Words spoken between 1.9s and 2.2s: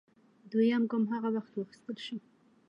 شو